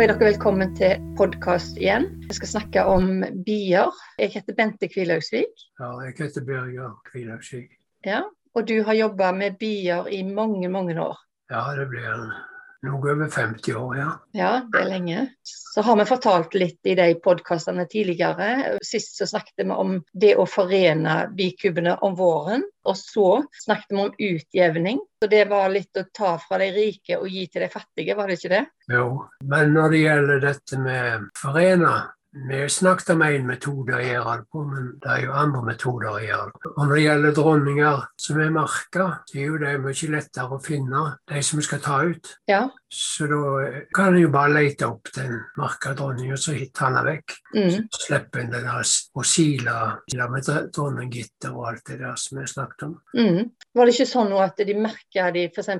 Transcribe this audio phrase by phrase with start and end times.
[0.00, 2.06] da er dere velkommen til podkast igjen.
[2.24, 3.90] Vi skal snakke om bier.
[4.16, 5.64] Jeg heter Bente Kvilhaugsvik.
[5.76, 7.74] Ja, jeg heter Birger Kvilhaugsvik.
[8.08, 8.22] Ja,
[8.56, 11.20] og du har jobba med bier i mange, mange år.
[11.52, 12.08] Ja, det blir
[12.86, 14.10] noe over 50 år, ja.
[14.36, 15.24] Ja, det er lenge.
[15.44, 18.78] Så har vi fortalt litt i de podkastene tidligere.
[18.84, 22.64] Sist så snakket vi om det å forene bikubene om våren.
[22.88, 23.28] Og så
[23.64, 25.02] snakket vi om utjevning.
[25.22, 28.30] Så det var litt å ta fra de rike og gi til de fattige, var
[28.30, 28.64] det ikke det?
[28.90, 29.06] Jo,
[29.52, 31.94] men når det gjelder dette med forene
[32.32, 35.62] vi har snakket om én metode å gjøre det på, men det er jo andre
[35.66, 36.70] metoder å gjøre det.
[36.70, 40.60] Og når det gjelder dronninger som er merka, så er jo det mye lettere å
[40.62, 41.00] finne
[41.32, 42.30] de som vi skal ta ut.
[42.50, 42.60] Ja.
[42.90, 43.40] Så da
[43.94, 47.34] kan en jo bare lete opp den merka dronninga, så hitter han vekk.
[47.54, 47.88] Mm.
[47.90, 49.74] Så slipper en det der å sile
[50.30, 52.94] med dronninggitter og alt det der som vi snakket om.
[53.18, 53.50] Mm.
[53.74, 55.72] Var det ikke sånn at de merka de f.eks.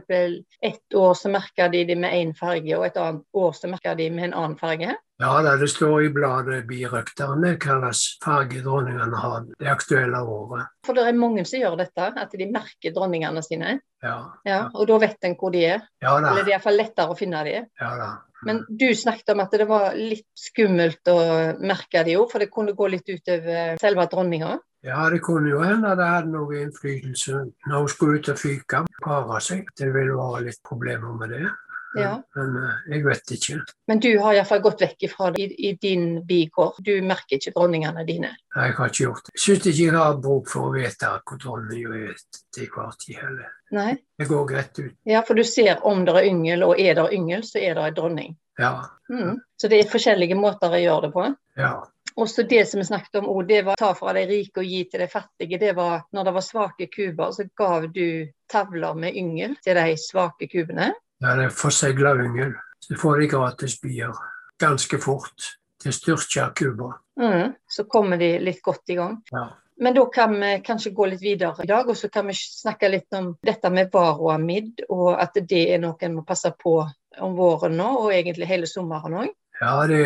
[0.67, 3.95] ett år så merka de de med én farge, og et annet år så merka
[3.99, 4.99] de med en annen farge?
[5.21, 10.71] Ja, da, det står i bladet Birøkterne kalles fargedronningene farge dronningene har det aktuelle året.
[10.87, 13.75] For det er mange som gjør dette, at de merker dronningene sine.
[14.01, 14.17] Ja,
[14.49, 15.85] Ja, og da vet en hvor de er.
[16.01, 16.31] ja da.
[16.33, 17.55] Eller det er iallfall lettere å finne de.
[17.83, 18.11] Ja, da.
[18.49, 21.19] Men du snakket om at det var litt skummelt å
[21.61, 24.57] merke de jo, for det kunne gå litt utover selve dronninga.
[24.89, 28.87] Ja, det kunne jo hende det hadde noe innflytelse når hun skulle ut og fyke,
[29.05, 29.69] pare seg.
[29.77, 31.51] Det ville være litt problemer med det.
[31.99, 32.23] Ja.
[32.37, 33.61] Men eh, jeg vet ikke.
[33.91, 36.79] Men du har iallfall gått vekk ifra det i, i din bikår.
[36.87, 38.33] Du merker ikke dronningene dine.
[38.55, 39.35] Nei, Jeg har ikke gjort det.
[39.35, 42.21] Jeg syns ikke jeg har bruk for å vite hvor dronninga er
[42.55, 43.55] til hver tid heller.
[43.75, 43.93] Nei.
[44.19, 44.95] Det går greit ut.
[45.09, 47.89] Ja, for du ser om det er yngel, og er det yngel, så er det
[47.91, 48.37] en dronning.
[48.61, 48.75] Ja.
[49.11, 49.41] Mm.
[49.57, 51.27] Så det er forskjellige måter å gjøre det på.
[51.59, 51.75] Ja.
[52.21, 54.67] Og så det som vi snakket om, oh, det var ta fra de rike og
[54.67, 55.61] gi til de fattige.
[55.61, 59.95] Det var når det var svake kuber, så gav du tavler med yngel til de
[60.01, 60.91] svake kubene.
[61.21, 62.55] Ja, det er forsegla yngel.
[62.81, 64.17] Så får de gratis bier
[64.61, 65.57] ganske fort.
[65.81, 66.93] til styrka Cuba.
[67.21, 67.55] Mm.
[67.69, 69.15] Så kommer de litt godt i gang.
[69.33, 69.47] Ja.
[69.81, 72.91] Men da kan vi kanskje gå litt videre i dag, og så kan vi snakke
[72.93, 76.75] litt om dette med varoamid, og at det er noe en må passe på
[77.21, 79.31] om våren nå, og egentlig hele sommeren òg.
[79.61, 80.05] Ja, det,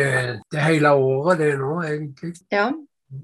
[0.51, 2.31] det hele året det nå, egentlig.
[2.55, 2.69] Ja.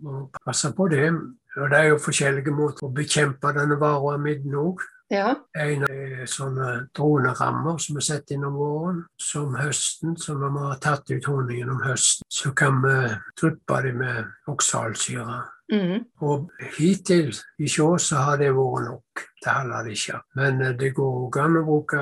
[0.04, 1.08] Må passe på det.
[1.56, 4.84] Og det er jo forskjellige måter å bekjempe denne varoamiden òg.
[5.12, 5.36] Ja.
[5.60, 5.86] En
[6.30, 9.02] sånne dronerammer som vi setter innom våren.
[9.20, 12.98] Som høsten, når vi har tatt ut honningen om høsten, så kan vi
[13.42, 15.42] dryppe dem med oksalsyre.
[15.72, 16.04] Mm.
[16.20, 17.30] Og hittil
[17.60, 19.22] i sjå så har det vært nok.
[19.42, 20.18] Det holder det ikke.
[20.36, 22.02] Men eh, det går òg an å bruke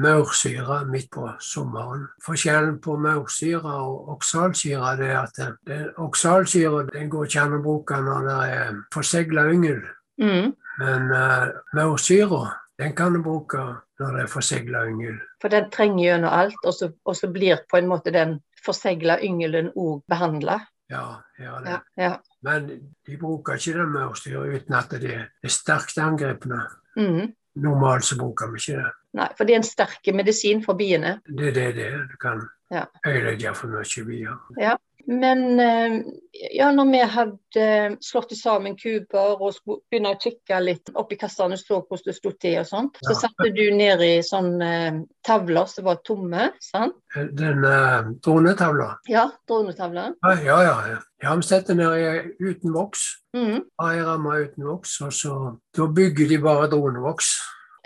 [0.00, 2.06] maursyre midt på sommeren.
[2.24, 7.62] Forskjellen på maursyre og oksalsyre det er at det, det, oksalsyre går ikke an å
[7.66, 9.84] bruke når det er forsegla yngel.
[10.20, 10.56] Mm.
[10.80, 12.48] Men uh, maursyra
[12.80, 13.60] den kan du bruke
[14.00, 15.18] når det er forsegla yngel.
[15.42, 19.18] For den trenger gjennom alt, og så, og så blir på en måte den forsegla
[19.24, 20.56] yngelen òg behandla.
[20.90, 21.02] Ja,
[21.38, 21.74] ja, det.
[21.74, 21.80] Ja.
[22.00, 22.14] ja.
[22.42, 22.70] Men
[23.06, 26.62] de bruker ikke den maursyra uten at det er sterkt angrepne.
[26.96, 27.34] Mm.
[27.60, 28.88] Normalt så bruker vi ikke det.
[29.20, 31.18] Nei, for det er en sterk medisin for biene.
[31.26, 32.04] Det er det det er.
[32.08, 32.84] Du kan Ja.
[33.06, 34.36] ødelegge for mye bier.
[35.10, 35.94] Men eh,
[36.54, 37.64] ja, når vi hadde
[38.04, 42.30] slått sammen kuber og skulle begynne å kikke litt oppi kassene så hvordan det sto
[42.38, 46.52] til og sånt, så satte du ned i sånne eh, tavler som var tomme.
[46.62, 46.94] sant?
[47.34, 50.14] Den uh, dronetavla Ja, dronetavler.
[50.22, 50.98] ja, ja, ja.
[51.24, 51.34] ja.
[51.34, 53.08] Vi setter ned uten voks.
[53.34, 55.34] Mm, ei ramme uten voks, og så
[55.76, 57.34] Da bygger de bare dronevoks.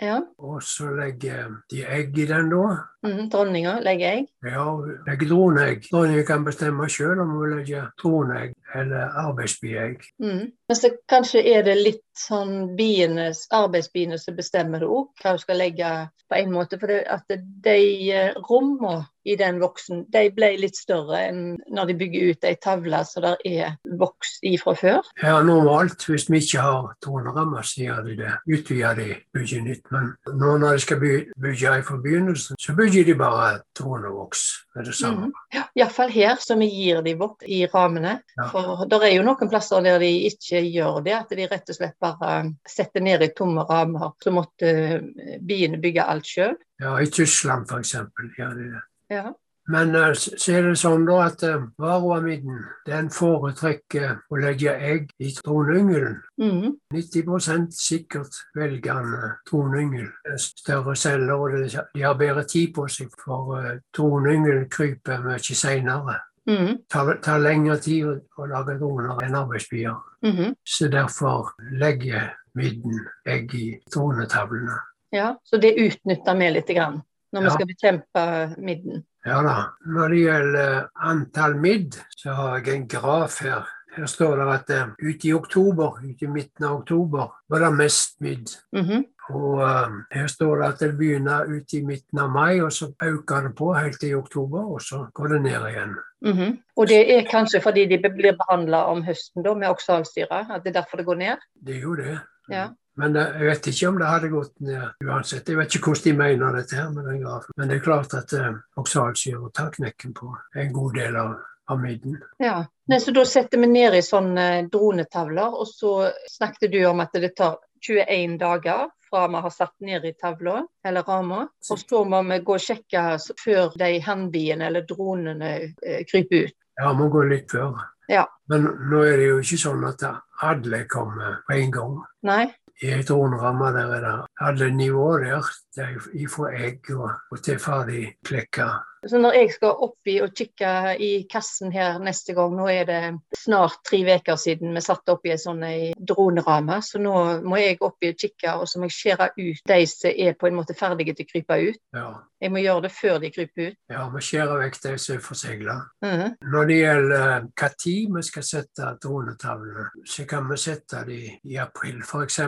[0.01, 0.19] Ja.
[0.37, 2.65] Og så legger de egg i den, da.
[3.05, 4.27] Mm, dronninga legger egg.
[4.45, 4.65] Ja,
[5.07, 5.87] legger dronegg.
[5.91, 10.03] Dronninga kan bestemme sjøl om hun vil legge droneegg eller arbeidsbiegg.
[10.23, 10.45] Mm.
[10.67, 15.43] Men så kanskje er det litt sånn bienes, arbeidsbiene som bestemmer det òg, hva du
[15.43, 15.91] skal legge
[16.29, 16.79] på en måte.
[16.81, 17.77] For det, at de
[18.11, 21.39] eh, rommene i den voksen de ble litt større enn
[21.73, 25.01] når de bygger ut ei tavle så der er voks i fra før.
[25.23, 28.33] Ja, normalt, hvis vi ikke har tårnrammer, så gjør de det.
[28.47, 29.85] Utvider de, bygger nytt.
[29.91, 34.19] Men nå når de skal by- bygge fra begynnelsen, så bygger de bare tårn og
[34.21, 34.45] voks.
[34.75, 35.29] det samme.
[35.29, 35.33] Mm.
[35.53, 38.17] Ja, Iallfall her, så vi gir de voks i rammene.
[38.37, 38.47] Ja.
[38.51, 41.77] For det er jo noen plasser der de ikke gjør det, at de rett og
[41.77, 42.33] slett bare
[42.67, 44.11] setter ned i tomme rammer.
[44.23, 46.57] Så måtte eh, biene bygge alt sjøl.
[46.81, 47.95] Ja, i Tyskland f.eks.
[47.95, 48.83] de det.
[49.09, 49.33] Ja.
[49.67, 55.09] Men eh, så er det sånn da at uh, varoamiden den foretrekker å legge egg
[55.17, 56.19] i troneyngelen.
[56.37, 56.75] Mm.
[56.93, 59.15] 90 sikkert velger han
[59.49, 60.11] tronyngel.
[60.37, 66.21] Større celler, og de har bedre tid på seg, for tronyngelen kryper mye seinere.
[66.45, 66.83] Mm.
[66.93, 69.95] tar, tar lengre tid å, lage droner enn arbeidsbier.
[70.21, 70.53] Mhm.
[70.61, 74.77] Så derfor legger midden egg i tronetavlene.
[75.15, 76.69] Ja, så det utnytter vi litt.
[76.69, 77.01] Grann.
[77.35, 77.47] Når Ja.
[77.47, 78.25] vi skal bekjempe
[78.57, 79.03] midden.
[79.25, 79.55] Ja da.
[79.85, 83.65] Når det gjelder antall midd, så har jeg en graf her.
[83.95, 87.73] Her står det at eh, ute i oktober, ute i midten av oktober, var det
[87.77, 88.55] mest midd.
[88.75, 89.05] Mhm.
[89.33, 92.91] Og uh, her står det at det begynner ute i midten av mai, og så
[93.01, 95.95] øker det på helt til oktober, og så går det ned igjen.
[96.21, 96.57] Mhm.
[96.77, 100.75] Og det er kanskje fordi de blir behandla om høsten da, med oksalsyre, at det
[100.75, 101.37] er derfor det går ned?
[101.65, 102.19] Det er jo det.
[102.51, 102.67] Ja.
[103.01, 105.49] Men eh, jeg vet ikke om det hadde gått ned uansett.
[105.49, 107.57] Jeg vet ikke hvordan de mener dette her med den grafen.
[107.57, 111.35] Men det er klart at eh, oksalsyre tar knekken på en god del av,
[111.81, 112.19] midden.
[112.37, 112.59] Ja.
[112.85, 117.17] Nei, så da setter vi ned i sånne dronetavler, og så snakket du om at
[117.17, 121.47] det tar 21 dager fra vi har satt ned i tavla eller rama.
[121.71, 123.05] Og så må vi gå og sjekke
[123.41, 126.55] før de hannbiene eller dronene eh, kryper ut.
[126.77, 127.79] Ja, må gå litt før.
[128.11, 128.27] Ja.
[128.51, 130.03] Men nå er det jo ikke sånn at
[130.45, 131.97] alle kommer på en gang.
[132.27, 132.43] Nei?
[132.83, 135.51] I ei droneramme der er det alle nivåer der.
[135.77, 138.67] Er fra egg og, og til ferdig klekka.
[139.07, 140.69] Så når jeg skal oppi og kikke
[141.03, 143.01] i kassen her neste gang, nå er det
[143.37, 147.15] snart tre uker siden vi satt oppi en sånn ei droneramme, så nå
[147.45, 150.49] må jeg oppi og kikke, og så må jeg skjære ut de som er på
[150.49, 151.81] en måte ferdige til å krype ut.
[151.95, 152.07] Ja.
[152.41, 153.77] Jeg må gjøre det før de kryper ut.
[153.89, 155.75] ja, vi skjærer vekk de som er forsegla.
[156.05, 156.35] Mhm.
[156.51, 162.01] Når det gjelder når vi skal sette dronetavlene, så kan vi sette dem i april
[162.01, 162.39] f.eks.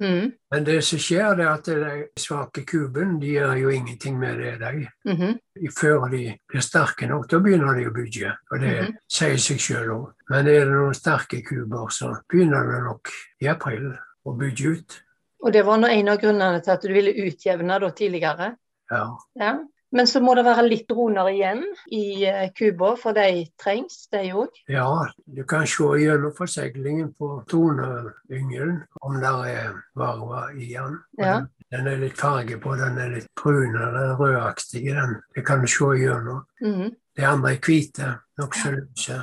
[0.00, 0.32] Mhm.
[0.50, 4.58] Men det som skjer, er at de svake kuben de gjør jo ingenting med det,
[4.60, 4.86] de.
[5.12, 5.38] Mhm.
[5.78, 8.32] Før de blir sterke nok, da begynner de å bygge.
[8.50, 8.96] Og det Mhm.
[9.08, 10.12] sier seg sjøl òg.
[10.30, 13.08] Men er det noen sterke kuber, så begynner det nok
[13.42, 13.92] i april
[14.26, 15.02] å bygge ut.
[15.42, 18.56] Og det var en av grunnene til at du ville utjevne da tidligere.
[18.90, 19.16] Ja.
[19.36, 19.58] Ja.
[19.92, 22.22] Men så må det være litt droner igjen i
[22.54, 24.60] Cuba, for de trengs, de òg.
[24.70, 24.86] ja,
[25.26, 31.00] du kan se gjennom forseglingen på toneyngelen om det er varva i den.
[31.18, 31.40] Ja.
[31.70, 34.84] Den, er litt farge på, den er litt brun eller rødaktig.
[34.94, 35.18] Den.
[35.34, 36.44] Det kan du se gjennom.
[36.62, 36.94] Mm.
[37.16, 39.20] De andre er hvite, nokså lyse.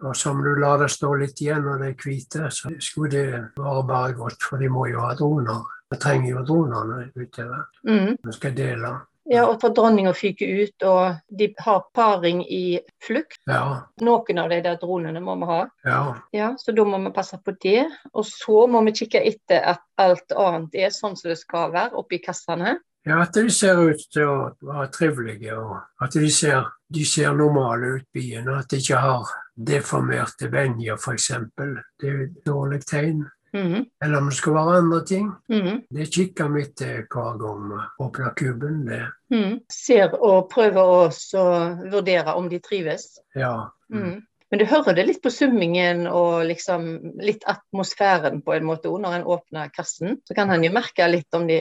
[0.00, 3.26] Og som du lar det stå litt igjen når de er hvite, så skulle det
[3.60, 5.60] være bare godt, for de må jo ha droner.
[5.92, 7.68] Vi trenger jo dronene utover.
[7.84, 8.16] Mhm.
[8.24, 8.94] Vi skal dele.
[9.28, 13.40] Ja, og for dronninga fyker ut, og de har paring i flukt.
[13.50, 15.60] Ja, Noen av de der dronene må vi ha.
[15.88, 16.02] ja.
[16.36, 17.86] Ja, så da må vi passe på det.
[18.12, 21.98] Og så må vi kikke etter at alt annet er sånn som det skal være
[21.98, 22.76] oppi kassene.
[23.06, 27.34] Ja, at de ser ut til å være trivelige, og at de ser, de ser
[27.38, 28.48] normale ut byen.
[28.48, 31.28] og At de ikke har deformerte venner, f.eks.
[32.00, 33.24] Det er et dårlig tegn.
[33.56, 35.32] Mhm, Eller om det skal være andre ting.
[35.48, 38.84] mhm, Det kikker vi etter hver gang vi åpner kuben.
[38.86, 39.02] Det.
[39.32, 39.60] Mm.
[39.72, 43.18] Ser og prøver også å vurdere om de trives.
[43.34, 43.70] Ja.
[43.90, 44.22] Mhm.
[44.48, 46.84] Men du hører det litt på summingen og liksom
[47.18, 50.20] litt atmosfæren på en måte òg når en åpner kassen.
[50.24, 51.56] Så kan en jo merke litt om de,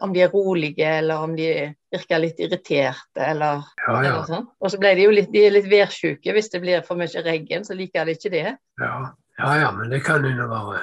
[0.00, 3.98] om de er rolige, eller om de virker litt irriterte, eller, Ja, ja.
[4.12, 4.46] eller sånn.
[4.62, 7.64] Og så ble de jo litt, de litt værsjuke hvis det blir for mye regn,
[7.66, 8.56] så liker de ikke det.
[8.78, 10.82] Ja, ja, ja men det kan jo være.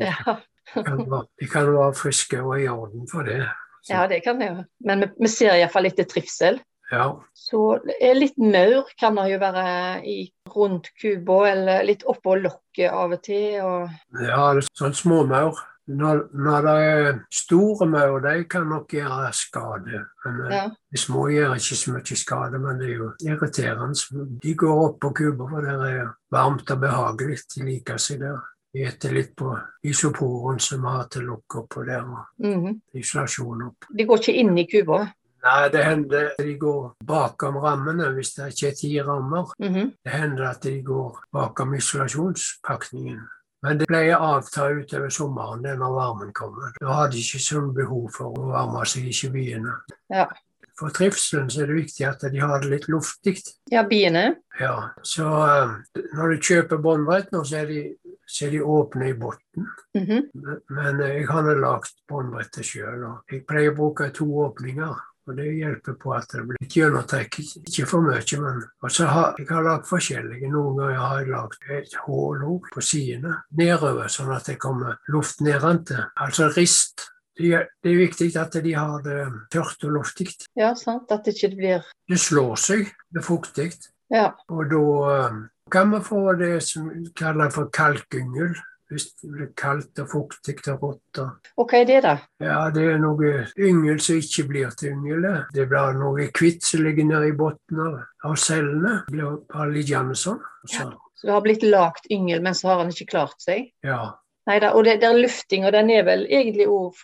[0.00, 0.36] Ja,
[0.74, 3.44] De kan være, de kan være friske og i orden for det.
[3.82, 4.64] Så, ja det kan det jo.
[4.88, 6.58] Men vi, vi ser iallfall etter trivsel.
[6.90, 7.12] ja.
[7.34, 7.78] Så
[8.16, 9.66] litt maur kan det jo være
[10.02, 10.16] i,
[10.50, 13.60] rundt kuba, eller litt oppå lokket av og til.
[13.62, 15.60] Og, ja, det er sånn småmaur.
[15.86, 20.00] Når, når det er store maur, de kan nok gjøre skade.
[20.24, 20.64] Men eh, ja.
[20.92, 24.26] de små gjør ikke så mye skade, men det er jo irriterende.
[24.42, 27.38] De går opp på kuber, for det er varmt og behagelig.
[27.54, 28.40] De liker seg der.
[28.74, 29.54] De etter litt på
[29.86, 32.74] isoporen som vi har til lokk oppå der, og mhm.
[32.98, 33.86] isolasjon opp.
[33.88, 35.04] De går ikke inn i kuba.
[35.46, 39.54] Nei, det hender de går bakom rammene hvis det ikke er ti rammer.
[39.62, 39.94] Mhm.
[40.02, 43.22] Det hender at de går bakom isolasjonspakningen.
[43.66, 46.72] Men det pleier å avta utover sommeren det når varmen kommer.
[46.80, 49.74] Da har de ikke sånn behov for å varme seg i byene.
[50.12, 50.28] Ja.
[50.76, 53.40] For trivselen så er det viktig at de har det litt luftig.
[53.72, 54.36] ja, biene.
[54.60, 57.80] Ja, så eh, når du kjøper båndbrett nå, så er de,
[58.28, 59.70] så de åpne i bunnen.
[59.96, 60.30] Mhm.
[60.34, 64.94] Men- Men jeg har lagd båndbrettet sjøl, jeg pleier å bruke to åpninger.
[65.26, 67.40] Og det hjelper på at det blir litt gjennomtrekk.
[67.66, 70.50] Ikke for mye, men Og så har jeg har lagd forskjellige.
[70.52, 75.42] Noen ganger har jeg lagd et hull på sidene nedover, sånn at det kommer luft
[75.42, 76.04] nedentil.
[76.14, 77.08] Altså rist.
[77.36, 79.18] Det er, det er viktig at de har det
[79.52, 80.30] tørt og luftig.
[80.56, 81.10] Ja, sant.
[81.12, 83.72] At det ikke blir Det slår seg, det er fuktig.
[84.14, 84.30] Ja.
[84.48, 85.36] Og da eh,
[85.74, 88.54] kan vi få det som kaller for kalkyngel.
[88.90, 91.18] Hvis det blir kaldt og fuktig og rått.
[91.18, 92.18] og- hva er det, da?
[92.40, 95.22] Ja, det er noe yngel som ikke blir til yngel.
[95.54, 95.68] det.
[95.68, 99.04] Blir noe hvitt som ligger nede i bunnen av, cellene.
[99.08, 100.40] Det blir bare liggende sånn.
[100.66, 103.72] Så, Så det har blitt lagt yngel, men så har han ikke klart seg?
[103.82, 104.14] ja.
[104.46, 107.00] Nei da, og det, det er lufting, og den er vel egentlig òg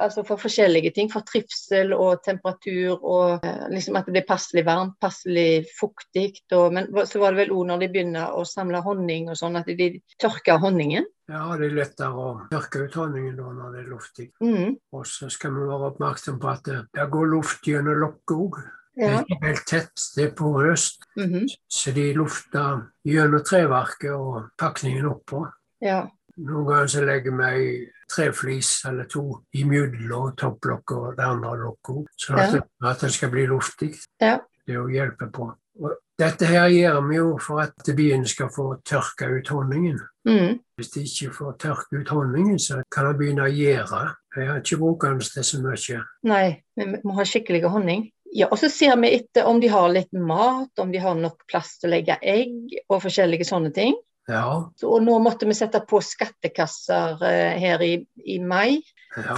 [0.00, 1.10] altså for forskjellige ting.
[1.12, 6.30] For trivsel og temperatur, og eh, liksom at det blir passelig varmt, passelig fuktig.
[6.56, 9.60] Og, men så var det vel òg når de begynner å samle honning og sånn,
[9.60, 9.90] at de
[10.22, 11.04] tørker honningen.
[11.28, 14.30] Ja, det er lettere å tørke ut honningen da når det er luftig.
[14.40, 14.74] Mm.
[14.96, 18.60] Og så skal vi være oppmerksom på at det, det går luft gjennom lokket òg.
[18.96, 21.02] Det er helt tett, det er porøst.
[21.20, 21.44] -hmm.
[21.68, 25.46] Så de lufter gjennom treverket og pakningen oppå.
[25.80, 26.06] ja.
[26.36, 27.68] Noen ganger så legger vi ei
[28.12, 29.22] treflis eller to
[29.56, 32.90] imellom topplokket og det andre lokket, sånn at, Ja.
[32.90, 33.94] at det skal bli luftig.
[34.20, 34.38] Ja.
[34.66, 35.54] Det å hjelpe på.
[35.80, 39.98] Og dette her gjør vi jo for at bien skal få tørka ut honningen.
[40.26, 40.60] Mm.
[40.76, 44.14] Hvis de ikke får tørka ut honningen, så kan de begynne å gjære.
[44.36, 46.02] Jeg har ikke brukt den til så mye.
[46.24, 48.10] Nei, vi må ha skikkelig honning.
[48.34, 51.46] Ja, og så ser vi etter om de har litt mat, om de har nok
[51.48, 53.94] plass til å legge egg og forskjellige sånne ting.
[54.28, 57.92] Ja, Så, og nå måtte vi sette på skattekasser eh, her i,
[58.26, 58.82] i mai.
[59.16, 59.36] ja,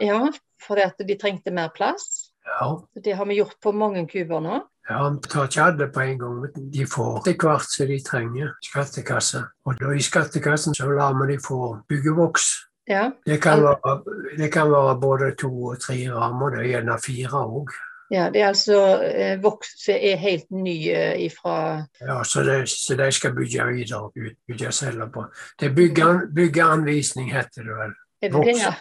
[0.00, 0.20] Eh, ja,
[0.62, 2.32] fordi at de trengte mer plass.
[2.46, 2.80] ja.
[2.94, 4.62] Det har vi gjort på mange kuber nå.
[4.88, 8.48] Ja, Vi tar ikke alle på en gang, de får etter hvert som de trenger
[8.64, 9.44] skattekasse.
[9.66, 12.48] Og da i skattekassen så lar vi de få byggevoks.
[12.88, 14.00] Ja, Det kan, være,
[14.38, 17.68] det kan være både to og tre rammer, det er gjerne fire òg.
[18.10, 22.68] Ja det er altså eh, voks som er helt ny eh, ifra Ja, så, det,
[22.68, 25.24] så de skal bygge videre ut- bygge celler på.
[25.60, 27.94] Det er bygge, byggeanvisning, heter det vel.
[28.32, 28.72] Voksenbyggeanvisning.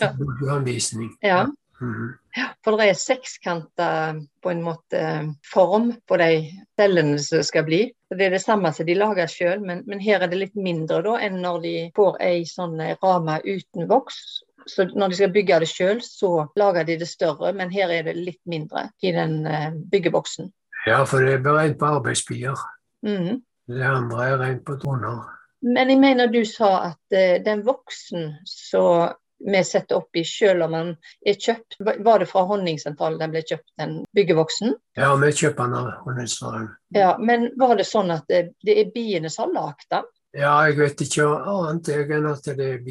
[0.00, 0.12] det, ja?
[0.18, 1.16] Byggeanvisning.
[1.22, 1.46] ja.
[1.80, 2.14] Mhm.
[2.64, 3.88] For det er sekskanta
[4.42, 5.00] på en måte
[5.52, 6.30] form på de
[6.78, 7.80] cellene som skal bli.
[8.10, 10.98] Det er det samme som de lager sjøl, men, men her er det litt mindre
[11.06, 14.18] da enn når de får ei sånn ramme uten voks.
[14.68, 18.06] Så når de skal bygge det sjøl, så lager de det større, men her er
[18.08, 20.52] det litt mindre i den eh, byggeboksen.
[20.86, 22.58] Ja, for det er beregnet på arbeidsbier.
[23.06, 23.40] Mm.
[23.68, 25.24] Det andre er rent på droner.
[25.62, 30.74] Men jeg mener du sa at eh, den voksen som vi setter oppi selv om
[30.74, 30.88] den
[31.26, 34.74] er kjøpt, var var det fra Honningsentralen den ble kjøpt, den byggevoksen?
[34.98, 36.70] Ja, vi kjøper den av Honningsentralen.
[36.94, 40.08] Ja, men var det sånn at det, det er biene som har lagd den?
[40.36, 42.82] Ja, jeg vet ikke annet enn at det er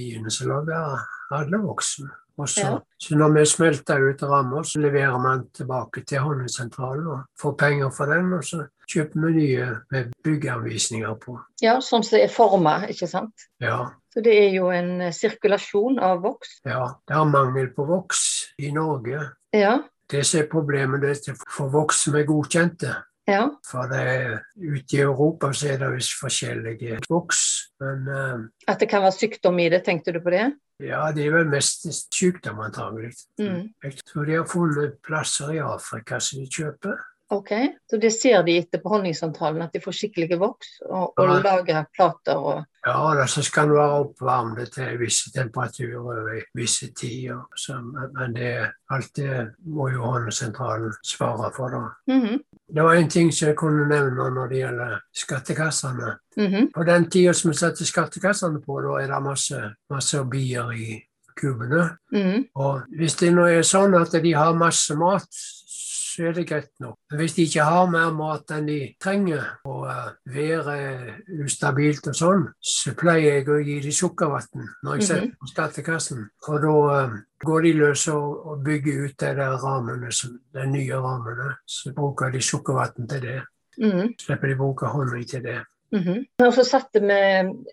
[0.48, 2.10] lager alle voksen.
[2.38, 2.62] Også.
[2.62, 2.80] Ja.
[3.02, 7.90] så når vi smelter ut rammer, så leverer man tilbake til Honningsentralen og får penger
[7.90, 8.30] for den.
[8.38, 11.40] Og så kjøper vi nye med byggeanvisninger på.
[11.66, 13.48] Ja, sånn som er forma, ikke sant?
[13.64, 16.60] Ja, Så det er jo en eh, sirkulasjon av voks.
[16.66, 16.94] ja.
[17.08, 18.22] Det er mangel på voks
[18.60, 19.32] i Norge.
[19.54, 19.80] Ja,
[20.10, 22.94] Det som er problemet, det er å få voks som er godkjente.
[23.28, 27.42] Ja, For det, ute i Europa så er det visst forskjellige voks.
[27.84, 30.46] Men uh, At det kan være sykdom i det, tenkte du på det?
[30.80, 33.14] ja, det er vel mest sykdom antagelig.
[33.42, 33.74] Mm.
[33.84, 37.00] Jeg tror de har funnet plasser i Afrika som de kjøper.
[37.34, 37.50] Ok,
[37.90, 41.40] så det ser de etter på Honningsentralen, at de får skikkelige voks og, og Ja.
[41.44, 46.88] lager plater og Ja, det så skal den være oppvarmet til visse temperaturer over visse
[46.96, 47.42] tider.
[47.56, 51.70] Så, men- det, alt det må jo Håndsentralen svare for.
[51.70, 52.14] da.
[52.14, 52.40] Mhm,
[52.76, 56.16] Det var en ting som jeg kunne nevne når det gjelder skattekassene.
[56.38, 60.72] mhm, På den tida som vi setter skattekassene på, da er det masse, masse bier
[60.72, 61.04] i
[61.42, 61.98] kubene.
[62.12, 62.46] mhm.
[62.56, 65.28] Og hvis det nå er sånn at de har masse mat,
[66.18, 66.96] så er det greit nok.
[67.14, 72.18] Hvis de ikke har mer mat enn de trenger, og uh, været er ustabilt og
[72.18, 76.24] sånn, så pleier jeg å gi dem sukkervann når jeg setter på skattekassen.
[76.48, 80.98] Og da eh, går de løs og, bygger ut de der rammene, som- de nye
[81.06, 81.52] rammene.
[81.70, 83.40] Så bruker de sukkervann til det.
[83.78, 84.16] Mm.
[84.18, 85.60] Slipper de bruke honning til det.
[85.96, 86.24] Mhm.
[86.44, 87.18] Og så satte vi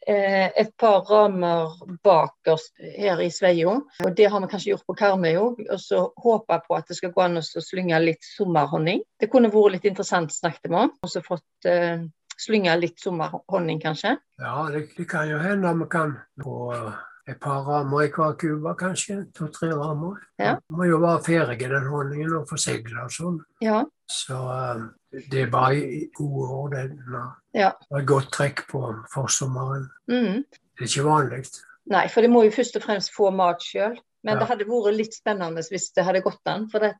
[0.07, 1.73] eh, et par ramer
[2.05, 3.77] bak oss her i Sveio.
[4.05, 5.63] Og det har vi kanskje gjort på Karmøy òg.
[5.69, 9.03] Og så håper på at det skal gå an å slynge litt sommerhonning.
[9.21, 10.93] Det kunne vært litt interessant, snakket vi om.
[11.03, 12.05] Og så fått eh,
[12.41, 14.17] slynge litt sommerhonning, kanskje.
[14.43, 16.71] Ja, det, det kan jo hende vi kan få
[17.27, 19.23] et par ramer i hver kube, kanskje.
[19.37, 20.19] To-tre ramer.
[20.39, 20.57] Ja.
[20.73, 23.39] Må jo være ferdig den honningen og forsegle og sånn.
[23.65, 23.85] Ja.
[24.11, 26.69] Så eh, det i gode år.
[26.71, 26.99] Det
[27.55, 27.73] Ja.
[27.91, 28.81] det et godt trekk på
[29.13, 29.89] forsommeren.
[30.11, 30.45] Mm.
[30.79, 31.45] Det er ikke vanlig.
[31.87, 33.97] Nei, for de må jo først og fremst få mat sjøl.
[34.25, 34.41] Men Ja.
[34.41, 36.69] det hadde vært litt spennende hvis det hadde gått an.
[36.71, 36.95] For det,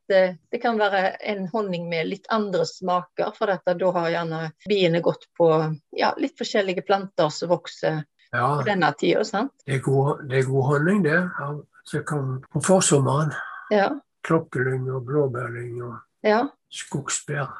[0.51, 3.33] det kan være en honning med litt andre smaker.
[3.35, 5.49] For dette, da har gjerne biene gått på
[5.97, 9.23] ja, litt forskjellige planter som vokser Ja, på denne tida.
[9.25, 9.51] sant?
[9.65, 11.29] det er god, det er god honning, det.
[11.37, 13.31] Som Så kom på forsommeren.
[13.71, 13.89] Ja.
[14.23, 16.47] Klokkelyng og blåbærlyng og ja.
[16.75, 17.51] Skogsbær.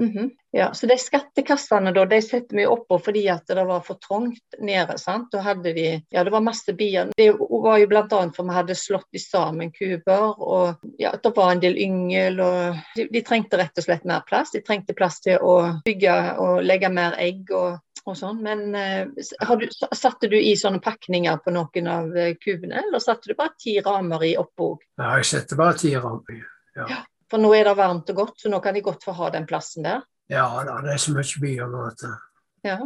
[0.00, 0.30] mhm.
[0.52, 4.58] Ja, så de skattekassene da, de setter vi oppå fordi at det var for trangt
[4.60, 4.98] nede.
[5.00, 5.30] sant?
[5.32, 7.08] Da hadde vi, ja det var masse bier.
[7.16, 11.52] Det var jo annet for vi hadde slått i sammen kuber, og ja, det var
[11.52, 12.40] en del yngel.
[12.40, 14.52] og de, de trengte rett og slett mer plass.
[14.52, 17.48] De trengte plass til å bygge og legge mer egg.
[17.50, 18.40] og og sånn.
[18.42, 19.06] Men eh,
[19.46, 23.36] har du, satte du i sånne pakninger på noen av eh, kubene, eller satte du
[23.38, 24.74] bare ti ramer i oppå?
[24.98, 26.42] Ja, jeg setter bare ti rammer.
[26.78, 27.02] Ja.
[27.32, 29.46] For nå er det varmt og godt, så nå kan de godt få ha den
[29.48, 30.02] plassen der.
[30.30, 32.18] ja da, det er så mye bier nå at eh,
[32.64, 32.76] Ja.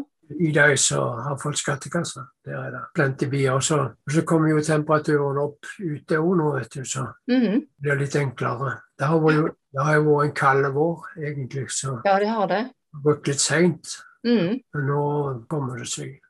[0.41, 3.53] i dag så har folk skattekasse, der er det plenty bier.
[3.59, 7.67] Og så, så kommer jo temperaturen opp ute òg nå, vet du, så Mhm.
[7.83, 8.79] det er litt enklere.
[8.99, 12.47] Det har vært, det har vært en kald vår, egentlig, så det ja, det har
[12.47, 12.63] det.
[12.95, 13.97] har gått litt seint.
[14.25, 14.61] Mhm.
[14.75, 16.21] Men nå kommer det seg.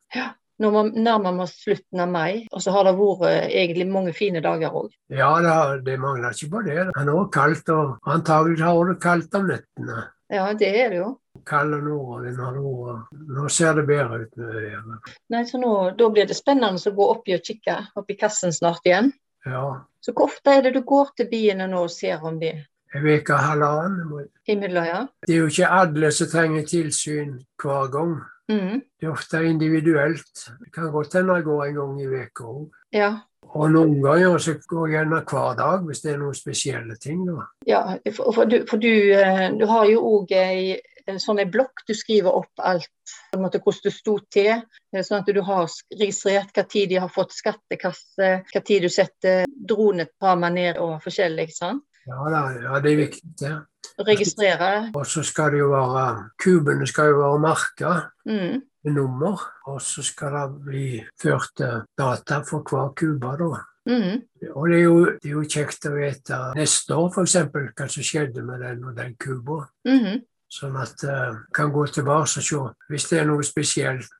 [0.59, 4.13] Nå nærmer vi oss slutten av mai, og så har det vært eh, egentlig mange
[4.17, 4.91] fine dager òg.
[5.13, 6.77] Ja, det, har- det mangler ikke på det.
[6.89, 10.05] Det er også kaldt, og antagelig har det kaldt om nettene.
[10.33, 11.11] Ja, det er det jo.
[11.47, 13.11] Kald nordavind har det vært.
[13.37, 15.13] Nå ser det bedre ut med været.
[15.31, 18.81] Nei, så nå, Da blir det spennende å gå oppi og kikke oppi kassen snart
[18.89, 19.13] igjen.
[19.47, 22.55] Ja, Så hvor ofte er det du går til biene nå og ser om de
[22.95, 24.29] en uke og halvannen.
[24.49, 25.07] imellom, ja?
[25.27, 28.17] Det er jo ikke alle som trenger tilsyn hver gang.
[28.53, 28.83] Mhm.
[29.01, 30.45] Det er ofte individuelt.
[30.61, 32.69] Det kan godt hende jeg går en gang i uka òg.
[32.95, 33.15] Ja.
[33.57, 37.25] Og noen ganger så går jeg gjerne hver dag hvis det er noen spesielle ting.
[37.27, 37.47] da.
[37.67, 37.81] ja.
[38.13, 40.77] For, for, du, for du, eh, du har jo òg ei
[41.07, 42.91] en sånn ei blokk du skriver opp alt
[43.31, 44.63] på en måte hvordan det sto til.
[44.93, 48.91] eh, Sånn at du har registrert hva tid de har fått skattekasse, hva tid du
[48.91, 51.51] setter dronetramer ned og forskjellig.
[51.55, 51.85] sant?
[52.07, 53.33] Ja, ja det er viktig.
[53.41, 53.55] det.
[53.99, 54.91] Registrere.
[54.95, 57.93] Og så skal det jo være Kubene skal jo være merka
[58.27, 58.63] Mm.
[58.85, 59.41] med nummer.
[59.67, 63.33] Og så skal det bli ført eh, data for hver kube.
[63.39, 63.63] da.
[63.87, 64.23] Mm.
[64.55, 67.37] Og det er, jo, det er jo kjekt å vite neste år f.eks.
[67.53, 69.69] hva som skjedde med den og den kuba.
[69.87, 70.25] Mm.
[70.51, 72.59] Sånn at uh, kan gå tilbake og se.
[72.91, 74.11] Hvis det er noe spesielt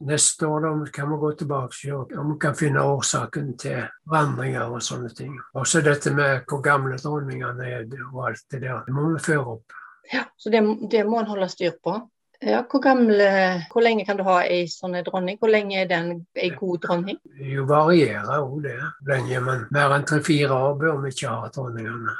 [0.00, 4.68] neste år, kan vi gå tilbake og se om vi kan finne årsaken til vandringer
[4.68, 5.34] og sånne ting.
[5.58, 8.84] Også dette med hvor gamle dronningene er og alt det der.
[8.86, 9.76] Det må vi føre opp.
[10.12, 11.98] Ja, så det, det må en holde styr på.
[12.40, 15.40] Ja, hvor, gamle, hvor lenge kan du ha ei sånn dronning?
[15.40, 17.18] Hvor lenge er den ei god dronning?
[17.34, 18.78] Det varierer jo det.
[19.08, 22.14] Lenge, men mer enn tre-fire år bør vi ikke ha dronningene.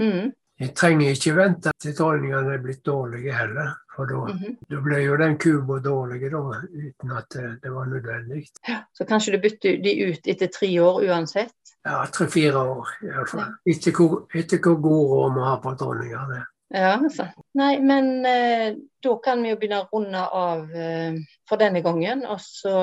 [0.00, 0.32] Mm.
[0.60, 3.70] Jeg trenger ikke vente til dronningene er blitt dårlige heller.
[4.00, 4.82] For da, mm -hmm.
[4.82, 6.38] ble jo den kuba dårlig da,
[6.72, 8.46] uten at det, det var nødvendig.
[8.92, 11.52] Så kanskje du bytter de ut etter tre år uansett?
[11.84, 13.52] Ja, tre-fire år iallfall.
[13.66, 16.22] Etter, hvor- etter hvor god råd vi har på dronninga.
[16.30, 16.40] Det.
[16.78, 17.36] Ja, sant.
[17.54, 22.24] Nei, men eh, da kan vi jo begynne å runde av eh, for denne gangen.
[22.24, 22.74] Og så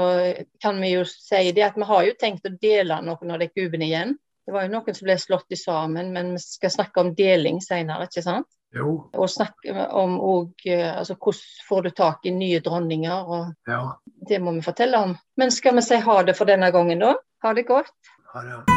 [0.61, 3.49] kan vi jo si det at vi har jo tenkt å dele noen av de
[3.49, 4.17] kubene igjen.
[4.45, 7.57] Det var jo noen som ble slått i sammen, men vi skal snakke om deling
[7.61, 8.47] senere, ikke sant?
[8.75, 13.53] Jo, Og snakke om og, eh, altså, hvordan får du tak i nye dronninger, og
[13.67, 13.81] ja.
[14.27, 15.15] det må vi fortelle om.
[15.37, 17.15] Men skal vi si ha det for denne gangen, da?
[17.43, 17.95] Ha det godt.
[18.33, 18.76] Ha det.